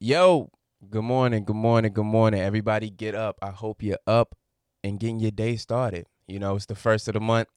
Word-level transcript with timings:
Yo, 0.00 0.48
good 0.90 1.02
morning, 1.02 1.44
good 1.44 1.56
morning, 1.56 1.92
good 1.92 2.04
morning. 2.04 2.40
Everybody 2.40 2.88
get 2.88 3.16
up. 3.16 3.36
I 3.42 3.50
hope 3.50 3.82
you're 3.82 3.98
up 4.06 4.36
and 4.84 5.00
getting 5.00 5.18
your 5.18 5.32
day 5.32 5.56
started. 5.56 6.06
You 6.28 6.38
know, 6.38 6.54
it's 6.54 6.66
the 6.66 6.76
first 6.76 7.08
of 7.08 7.14
the 7.14 7.20
month. 7.20 7.48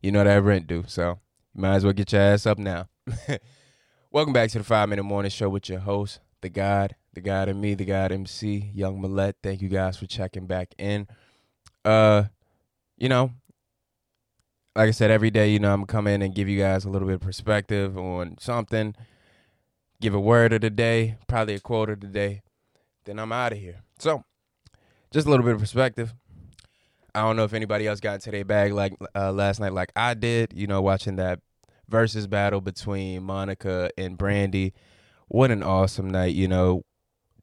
You 0.00 0.10
know 0.10 0.24
that 0.24 0.42
rent 0.42 0.66
due, 0.66 0.84
so 0.86 1.20
you 1.54 1.60
might 1.60 1.74
as 1.74 1.84
well 1.84 1.92
get 1.92 2.10
your 2.10 2.22
ass 2.22 2.46
up 2.46 2.56
now. 2.56 2.88
Welcome 4.10 4.32
back 4.32 4.48
to 4.52 4.58
the 4.58 4.64
Five 4.64 4.88
Minute 4.88 5.02
Morning 5.02 5.30
Show 5.30 5.50
with 5.50 5.68
your 5.68 5.80
host, 5.80 6.20
the 6.40 6.48
God, 6.48 6.96
the 7.12 7.20
God 7.20 7.50
and 7.50 7.60
me, 7.60 7.74
the 7.74 7.84
God 7.84 8.12
MC, 8.12 8.70
Young 8.72 9.02
Millette. 9.02 9.34
Thank 9.42 9.60
you 9.60 9.68
guys 9.68 9.98
for 9.98 10.06
checking 10.06 10.46
back 10.46 10.74
in. 10.78 11.06
Uh, 11.84 12.24
you 12.96 13.10
know, 13.10 13.30
like 14.74 14.88
I 14.88 14.92
said, 14.92 15.10
every 15.10 15.30
day, 15.30 15.50
you 15.50 15.58
know, 15.58 15.74
I'm 15.74 16.06
in 16.06 16.22
and 16.22 16.34
give 16.34 16.48
you 16.48 16.58
guys 16.58 16.86
a 16.86 16.88
little 16.88 17.08
bit 17.08 17.16
of 17.16 17.20
perspective 17.20 17.98
on 17.98 18.38
something 18.40 18.94
give 20.00 20.14
a 20.14 20.20
word 20.20 20.52
of 20.52 20.60
the 20.60 20.70
day, 20.70 21.16
probably 21.26 21.54
a 21.54 21.60
quote 21.60 21.90
of 21.90 22.00
the 22.00 22.06
day, 22.08 22.42
then 23.04 23.18
I'm 23.18 23.32
out 23.32 23.52
of 23.52 23.58
here. 23.58 23.82
So, 23.98 24.24
just 25.10 25.26
a 25.26 25.30
little 25.30 25.44
bit 25.44 25.54
of 25.54 25.60
perspective. 25.60 26.14
I 27.14 27.20
don't 27.20 27.36
know 27.36 27.44
if 27.44 27.54
anybody 27.54 27.86
else 27.86 28.00
got 28.00 28.14
into 28.14 28.30
their 28.32 28.44
bag 28.44 28.72
like 28.72 28.94
uh, 29.14 29.30
last 29.32 29.60
night, 29.60 29.72
like 29.72 29.92
I 29.94 30.14
did. 30.14 30.52
You 30.52 30.66
know, 30.66 30.82
watching 30.82 31.16
that 31.16 31.40
Verzuz 31.90 32.28
battle 32.28 32.60
between 32.60 33.22
Monica 33.22 33.90
and 33.96 34.18
Brandy. 34.18 34.74
What 35.28 35.50
an 35.50 35.62
awesome 35.62 36.10
night! 36.10 36.34
You 36.34 36.48
know, 36.48 36.82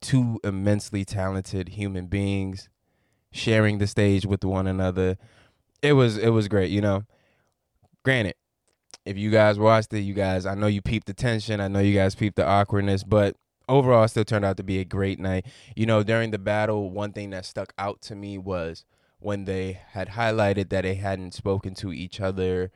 two 0.02 0.40
immensely 0.44 1.05
talented 1.05 1.70
human 1.70 2.08
beings 2.08 2.68
sharing 3.32 3.77
the 3.77 3.88
stage 3.88 4.26
with 4.26 4.44
one 4.44 4.68
another. 4.68 5.18
It 5.82 5.94
was 5.94 6.18
it 6.18 6.30
was 6.30 6.48
great. 6.48 6.70
You 6.70 6.82
know, 6.82 7.04
granted, 8.04 8.36
if 9.05 9.18
you 9.18 9.32
guys 9.32 9.58
watched 9.58 9.94
it, 9.94 10.02
you 10.02 10.14
guys, 10.14 10.46
I 10.46 10.55
know 10.55 10.68
you 10.68 10.82
peeped 10.82 11.08
the 11.08 11.14
tension. 11.14 11.60
I 11.60 11.68
know 11.68 11.80
you 11.80 11.96
guys 11.96 12.16
peeped 12.16 12.36
the 12.36 12.46
awkwardness, 12.46 13.04
but 13.04 13.35
overall, 13.68 14.04
it 14.04 14.10
still 14.10 14.26
turned 14.26 14.46
out 14.46 14.57
to 14.57 14.63
be 14.63 14.80
a 14.80 14.85
great 14.85 15.20
night. 15.20 15.46
You 15.76 15.85
know, 15.85 16.04
during 16.04 16.32
the 16.32 16.40
battle, 16.40 16.91
one 16.91 17.12
thing 17.12 17.32
that 17.32 17.46
stuck 17.46 17.74
out 17.77 18.02
to 18.02 18.16
me 18.16 18.38
was 18.38 18.85
when 19.20 19.46
they 19.46 19.79
had 19.90 20.10
highlighted 20.10 20.70
that 20.70 20.84
they 20.84 20.96
hadn't 20.96 21.34
spoken 21.34 21.74
to 21.76 21.91
each 21.91 22.20
other 22.20 22.72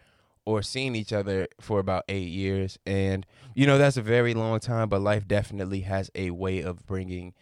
or 0.46 0.62
seen 0.62 0.96
each 0.96 1.12
other 1.12 1.48
for 1.60 1.80
about 1.80 2.04
eight 2.08 2.30
years. 2.30 2.78
And, 2.86 3.26
you 3.56 3.66
know, 3.66 3.78
that's 3.78 3.98
a 3.98 4.02
very 4.02 4.34
long 4.34 4.60
time, 4.60 4.90
but 4.90 5.02
life 5.02 5.28
definitely 5.28 5.82
has 5.82 6.12
a 6.14 6.32
way 6.32 6.62
of 6.62 6.86
bringing 6.86 7.34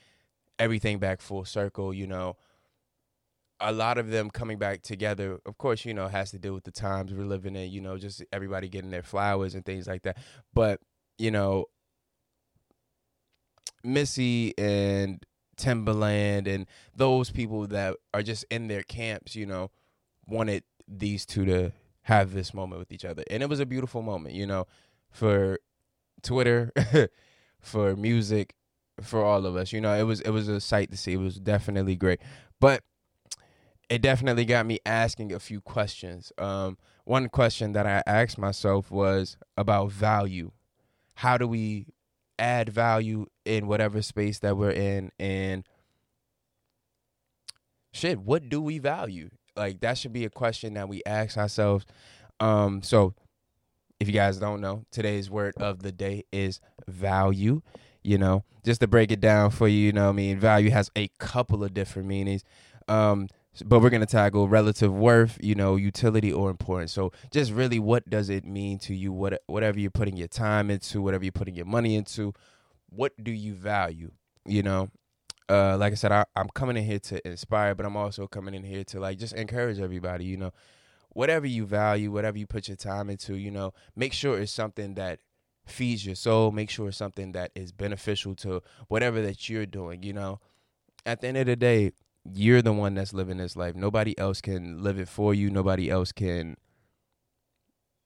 everything 0.57 0.99
back 0.99 1.19
full 1.21 1.45
circle, 1.45 1.93
you 1.93 2.07
know 2.07 2.37
a 3.63 3.71
lot 3.71 3.97
of 3.97 4.09
them 4.09 4.29
coming 4.29 4.57
back 4.57 4.81
together, 4.81 5.39
of 5.45 5.57
course, 5.57 5.85
you 5.85 5.93
know, 5.93 6.07
has 6.07 6.31
to 6.31 6.37
do 6.37 6.53
with 6.53 6.65
the 6.65 6.71
times 6.71 7.13
we're 7.13 7.25
living 7.25 7.55
in, 7.55 7.71
you 7.71 7.81
know, 7.81 7.97
just 7.97 8.23
everybody 8.31 8.67
getting 8.67 8.91
their 8.91 9.03
flowers 9.03 9.55
and 9.55 9.65
things 9.65 9.87
like 9.87 10.03
that. 10.03 10.17
But, 10.53 10.81
you 11.17 11.31
know, 11.31 11.65
Missy 13.83 14.53
and 14.57 15.25
Timbaland 15.57 16.47
and 16.47 16.67
those 16.95 17.29
people 17.29 17.65
that 17.67 17.95
are 18.13 18.21
just 18.21 18.45
in 18.51 18.67
their 18.67 18.83
camps, 18.83 19.35
you 19.35 19.45
know, 19.45 19.71
wanted 20.27 20.63
these 20.87 21.25
two 21.25 21.45
to 21.45 21.71
have 22.03 22.33
this 22.33 22.53
moment 22.53 22.79
with 22.79 22.91
each 22.91 23.05
other. 23.05 23.23
And 23.29 23.41
it 23.41 23.47
was 23.47 23.61
a 23.61 23.65
beautiful 23.65 24.01
moment, 24.01 24.35
you 24.35 24.45
know, 24.45 24.67
for 25.09 25.59
Twitter, 26.21 26.71
for 27.61 27.95
music, 27.95 28.55
for 29.01 29.23
all 29.23 29.45
of 29.45 29.55
us. 29.55 29.71
You 29.71 29.79
know, 29.79 29.93
it 29.93 30.03
was 30.03 30.19
it 30.21 30.31
was 30.31 30.49
a 30.49 30.59
sight 30.59 30.91
to 30.91 30.97
see. 30.97 31.13
It 31.13 31.17
was 31.17 31.39
definitely 31.39 31.95
great. 31.95 32.21
But 32.59 32.83
it 33.89 34.01
definitely 34.01 34.45
got 34.45 34.65
me 34.65 34.79
asking 34.85 35.33
a 35.33 35.39
few 35.39 35.61
questions. 35.61 36.31
Um, 36.37 36.77
one 37.05 37.29
question 37.29 37.73
that 37.73 37.85
I 37.85 38.01
asked 38.07 38.37
myself 38.37 38.89
was 38.89 39.37
about 39.57 39.91
value. 39.91 40.51
How 41.15 41.37
do 41.37 41.47
we 41.47 41.87
add 42.39 42.69
value 42.69 43.27
in 43.45 43.67
whatever 43.67 44.01
space 44.01 44.39
that 44.39 44.57
we're 44.57 44.71
in? 44.71 45.11
And 45.19 45.67
shit, 47.91 48.19
what 48.19 48.49
do 48.49 48.61
we 48.61 48.79
value? 48.79 49.29
Like 49.55 49.81
that 49.81 49.97
should 49.97 50.13
be 50.13 50.25
a 50.25 50.29
question 50.29 50.73
that 50.73 50.89
we 50.89 51.01
ask 51.05 51.37
ourselves. 51.37 51.85
Um, 52.39 52.81
so 52.81 53.13
if 53.99 54.07
you 54.07 54.13
guys 54.13 54.37
don't 54.37 54.61
know, 54.61 54.85
today's 54.91 55.29
word 55.29 55.53
of 55.57 55.83
the 55.83 55.91
day 55.91 56.23
is 56.31 56.59
value. 56.87 57.61
You 58.03 58.17
know, 58.17 58.43
just 58.65 58.81
to 58.81 58.87
break 58.87 59.11
it 59.11 59.21
down 59.21 59.51
for 59.51 59.67
you, 59.67 59.77
you 59.79 59.91
know, 59.93 60.09
I 60.09 60.11
mean, 60.11 60.37
value 60.37 60.71
has 60.71 60.91
a 60.97 61.09
couple 61.19 61.63
of 61.63 61.73
different 61.73 62.07
meanings. 62.07 62.43
Um, 62.89 63.29
but 63.61 63.79
we're 63.79 63.89
going 63.89 64.01
to 64.01 64.07
tackle 64.07 64.47
relative 64.47 64.91
worth, 64.91 65.37
you 65.41 65.53
know, 65.53 65.75
utility 65.75 66.31
or 66.33 66.49
importance. 66.49 66.91
So 66.91 67.11
just 67.31 67.51
really 67.51 67.79
what 67.79 68.09
does 68.09 68.29
it 68.29 68.45
mean 68.45 68.79
to 68.79 68.95
you 68.95 69.11
what 69.11 69.41
whatever 69.45 69.79
you're 69.79 69.91
putting 69.91 70.17
your 70.17 70.27
time 70.27 70.71
into, 70.71 71.01
whatever 71.01 71.23
you're 71.23 71.31
putting 71.31 71.55
your 71.55 71.65
money 71.65 71.95
into, 71.95 72.33
what 72.89 73.11
do 73.21 73.31
you 73.31 73.53
value, 73.53 74.11
you 74.45 74.63
know? 74.63 74.89
Uh, 75.49 75.77
like 75.77 75.91
I 75.91 75.95
said, 75.95 76.11
I, 76.11 76.25
I'm 76.35 76.49
coming 76.49 76.77
in 76.77 76.83
here 76.83 76.99
to 76.99 77.27
inspire, 77.27 77.75
but 77.75 77.85
I'm 77.85 77.97
also 77.97 78.27
coming 78.27 78.53
in 78.53 78.63
here 78.63 78.83
to 78.85 78.99
like 78.99 79.19
just 79.19 79.33
encourage 79.33 79.79
everybody, 79.79 80.25
you 80.25 80.37
know. 80.37 80.51
Whatever 81.09 81.45
you 81.45 81.67
value, 81.67 82.11
whatever 82.11 82.39
you 82.39 82.47
put 82.47 82.67
your 82.67 82.77
time 82.77 83.07
into, 83.07 83.35
you 83.35 83.51
know, 83.51 83.73
make 83.95 84.13
sure 84.13 84.39
it's 84.39 84.51
something 84.51 84.95
that 84.95 85.19
feeds 85.65 86.05
your 86.05 86.15
soul, 86.15 86.51
make 86.51 86.71
sure 86.71 86.87
it's 86.87 86.97
something 86.97 87.33
that 87.33 87.51
is 87.53 87.71
beneficial 87.71 88.33
to 88.35 88.63
whatever 88.87 89.21
that 89.21 89.47
you're 89.47 89.67
doing, 89.67 90.01
you 90.01 90.13
know. 90.13 90.39
At 91.05 91.21
the 91.21 91.27
end 91.27 91.37
of 91.37 91.45
the 91.45 91.55
day, 91.55 91.91
you're 92.31 92.61
the 92.61 92.73
one 92.73 92.95
that's 92.95 93.13
living 93.13 93.37
this 93.37 93.55
life. 93.55 93.75
Nobody 93.75 94.17
else 94.17 94.41
can 94.41 94.81
live 94.81 94.97
it 94.97 95.09
for 95.09 95.33
you. 95.33 95.49
Nobody 95.49 95.89
else 95.89 96.11
can 96.11 96.55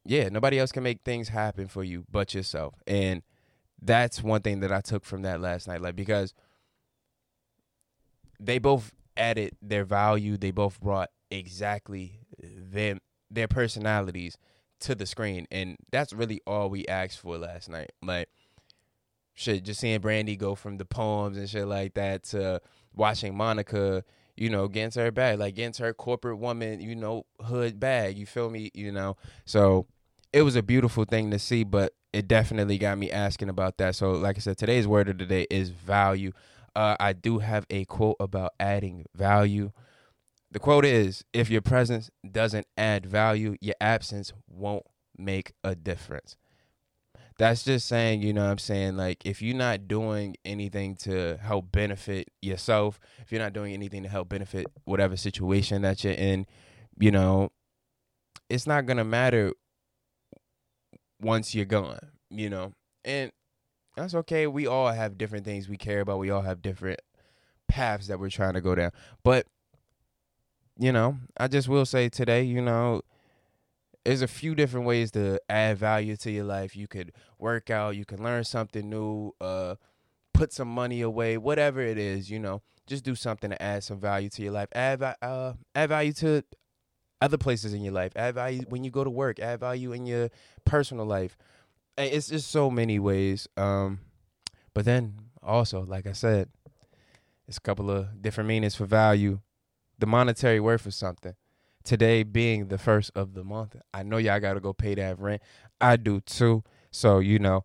yeah, 0.06 0.30
nobody 0.30 0.58
else 0.58 0.72
can 0.72 0.84
make 0.84 1.02
things 1.04 1.28
happen 1.28 1.68
for 1.68 1.84
you 1.84 2.06
but 2.10 2.34
yourself. 2.34 2.76
And 2.88 3.24
that's 3.82 4.24
one 4.24 4.42
thing 4.42 4.62
that 4.62 4.72
I 4.72 4.82
took 4.82 5.04
from 5.06 5.22
that 5.24 5.42
last 5.42 5.68
night 5.68 5.82
like 5.82 5.96
because 5.96 6.34
they 8.40 8.58
both 8.58 8.94
added 9.16 9.56
their 9.62 9.84
value, 9.84 10.38
they 10.38 10.52
both 10.52 10.80
brought 10.80 11.10
exactly 11.30 12.22
them 12.42 13.00
their 13.30 13.48
personalities 13.48 14.38
to 14.80 14.96
the 14.96 15.06
screen 15.06 15.46
and 15.52 15.76
that's 15.92 16.14
really 16.14 16.40
all 16.48 16.70
we 16.70 16.86
asked 16.88 17.20
for 17.20 17.38
last 17.38 17.70
night. 17.70 17.92
Like 18.02 18.30
shit 19.38 19.64
just 19.64 19.80
seeing 19.80 20.02
Brandy 20.02 20.36
go 20.36 20.56
from 20.56 20.78
the 20.78 20.86
poems 20.86 21.38
and 21.38 21.48
shit 21.48 21.68
like 21.68 21.94
that 21.94 22.24
to 22.24 22.60
watching 22.94 23.38
Monica, 23.38 24.04
you 24.36 24.50
know, 24.50 24.66
into 24.66 25.00
her 25.00 25.12
bag, 25.12 25.38
like 25.38 25.58
into 25.60 25.84
her 25.84 25.94
corporate 25.94 26.40
woman, 26.40 26.82
you 26.82 26.96
know, 26.96 27.26
hood 27.40 27.80
bag. 27.80 28.18
You 28.18 28.26
feel 28.26 28.50
me? 28.50 28.72
You 28.74 28.92
know, 28.92 29.16
so 29.46 29.86
it 30.34 30.42
was 30.42 30.56
a 30.56 30.64
beautiful 30.64 31.06
thing 31.06 31.30
to 31.32 31.40
see, 31.40 31.64
but 31.64 31.94
it 32.12 32.28
definitely 32.28 32.80
got 32.80 32.98
me 32.98 33.12
asking 33.12 33.50
about 33.50 33.78
that. 33.78 33.96
So, 33.96 34.12
like 34.12 34.38
I 34.38 34.40
said, 34.40 34.58
today's 34.58 34.88
word 34.88 35.08
of 35.08 35.20
the 35.20 35.26
day 35.26 35.46
is 35.52 35.70
value. 35.70 36.32
Uh, 36.76 36.96
I 37.00 37.14
do 37.14 37.38
have 37.40 37.66
a 37.70 37.86
quote 37.86 38.18
about 38.20 38.54
adding 38.60 39.06
value. 39.16 39.72
The 40.50 40.60
quote 40.60 40.84
is 40.84 41.24
If 41.32 41.52
your 41.52 41.62
presence 41.62 42.10
doesn't 42.30 42.66
add 42.76 43.06
value, 43.06 43.56
your 43.62 43.76
absence 43.80 44.34
won't 44.48 44.86
make 45.16 45.54
a 45.64 45.76
difference 45.76 46.38
that's 47.38 47.64
just 47.64 47.88
saying, 47.88 48.22
you 48.22 48.34
know 48.34 48.44
what 48.44 48.52
I'm 48.52 48.58
saying? 48.58 48.98
Like, 48.98 49.24
if 49.26 49.42
you're 49.42 49.56
not 49.56 49.88
doing 49.88 50.36
anything 50.44 50.96
to 50.98 51.38
help 51.38 51.72
benefit 51.72 52.30
yourself, 52.42 53.00
if 53.20 53.32
you're 53.32 53.42
not 53.42 53.54
doing 53.54 53.74
anything 53.74 54.04
to 54.04 54.10
help 54.10 54.30
benefit 54.30 54.66
whatever 54.86 55.16
situation 55.16 55.84
that 55.84 56.04
you're 56.04 56.14
in, 56.14 56.48
you 57.00 57.12
know, 57.12 57.50
it's 58.50 58.66
not 58.66 58.88
going 58.88 58.98
to 58.98 59.04
matter 59.04 59.52
once 61.22 61.54
you're 61.54 61.66
gone, 61.66 62.00
you 62.32 62.50
know? 62.50 62.74
And 63.06 63.32
that's 63.96 64.16
okay. 64.16 64.48
We 64.48 64.66
all 64.66 64.92
have 64.92 65.18
different 65.18 65.46
things 65.46 65.70
we 65.70 65.78
care 65.78 66.02
about. 66.02 66.20
We 66.20 66.32
all 66.32 66.42
have 66.42 66.62
different 66.62 67.02
paths 67.68 68.08
that 68.08 68.20
we're 68.20 68.30
trying 68.30 68.54
to 68.54 68.62
go 68.62 68.74
down. 68.74 68.92
But, 69.24 69.46
you 70.80 70.92
know, 70.92 71.18
I 71.38 71.48
just 71.48 71.68
will 71.68 71.86
say 71.86 72.10
today, 72.10 72.42
you 72.44 72.62
know, 72.62 73.02
there's 74.08 74.22
a 74.22 74.28
few 74.28 74.56
different 74.56 74.86
ways 74.86 75.12
to 75.12 75.38
add 75.50 75.78
value 75.78 76.16
to 76.16 76.32
your 76.32 76.46
life. 76.46 76.78
You 76.78 76.88
could 76.88 77.12
work 77.38 77.70
out, 77.70 77.98
you 77.98 78.06
can 78.06 78.24
learn 78.24 78.46
something 78.46 78.90
new, 78.90 79.34
uh, 79.42 79.76
put 80.34 80.54
some 80.54 80.70
money 80.70 81.02
away, 81.02 81.38
whatever 81.38 81.82
it 81.82 81.98
is, 81.98 82.32
you 82.32 82.40
know, 82.40 82.62
just 82.86 83.04
do 83.04 83.16
something 83.16 83.50
to 83.50 83.62
add 83.62 83.84
some 83.84 84.00
value 84.00 84.30
to 84.30 84.42
your 84.42 84.54
life. 84.54 84.70
Add 84.74 85.04
uh, 85.04 85.54
add 85.76 85.90
value 85.90 86.14
to 86.14 86.42
other 87.20 87.38
places 87.38 87.74
in 87.74 87.82
your 87.82 87.92
life. 87.92 88.14
Add 88.16 88.36
value 88.36 88.62
when 88.70 88.86
you 88.86 88.92
go 88.92 89.04
to 89.04 89.10
work. 89.10 89.42
Add 89.42 89.60
value 89.60 89.92
in 89.92 90.06
your 90.06 90.30
personal 90.64 91.06
life. 91.06 91.38
It's 91.98 92.30
just 92.30 92.50
so 92.50 92.72
many 92.72 93.00
ways. 93.00 93.46
Um, 93.58 94.00
but 94.74 94.86
then 94.86 95.16
also, 95.44 95.82
like 95.82 96.08
I 96.08 96.14
said, 96.14 96.48
it's 97.46 97.58
a 97.58 97.62
couple 97.62 97.92
of 97.92 98.22
different 98.22 98.48
meanings 98.48 98.76
for 98.76 98.86
value. 98.86 99.42
The 100.00 100.06
monetary 100.06 100.62
worth 100.62 100.86
of 100.86 100.94
something 100.94 101.36
today 101.88 102.24
being 102.24 102.68
the 102.68 102.78
first 102.78 103.12
of 103.16 103.34
the 103.34 103.44
month, 103.44 103.76
I 103.94 104.04
know 104.04 104.18
y'all 104.18 104.40
got 104.40 104.54
to 104.54 104.60
go 104.60 104.74
pay 104.74 104.94
that 104.96 105.20
rent. 105.20 105.42
I 105.80 105.96
do 105.96 106.20
too. 106.20 106.64
So, 106.92 107.20
you 107.20 107.40
know, 107.40 107.64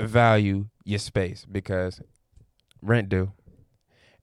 value 0.00 0.66
your 0.84 1.00
space 1.00 1.44
because 1.50 2.00
rent 2.80 3.08
due. 3.08 3.32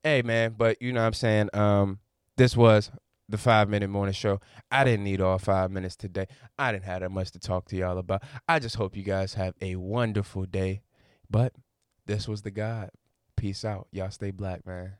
Hey, 0.03 0.21
man, 0.21 0.55
but 0.57 0.81
you 0.81 0.93
know 0.93 1.01
what 1.01 1.07
I'm 1.07 1.13
saying? 1.13 1.49
Um, 1.53 1.99
this 2.37 2.55
was 2.55 2.91
the 3.29 3.37
five 3.37 3.69
minute 3.69 3.89
morning 3.89 4.13
show. 4.13 4.39
I 4.71 4.83
didn't 4.83 5.03
need 5.03 5.21
all 5.21 5.37
five 5.37 5.69
minutes 5.69 5.95
today. 5.95 6.27
I 6.57 6.71
didn't 6.71 6.85
have 6.85 7.01
that 7.01 7.11
much 7.11 7.31
to 7.31 7.39
talk 7.39 7.67
to 7.69 7.75
y'all 7.75 7.97
about. 7.97 8.23
I 8.47 8.59
just 8.59 8.77
hope 8.77 8.95
you 8.95 9.03
guys 9.03 9.33
have 9.35 9.53
a 9.61 9.75
wonderful 9.75 10.45
day. 10.45 10.81
But 11.29 11.53
this 12.05 12.27
was 12.27 12.41
the 12.41 12.51
God. 12.51 12.89
Peace 13.35 13.63
out. 13.65 13.87
Y'all 13.91 14.11
stay 14.11 14.31
black, 14.31 14.65
man. 14.65 14.93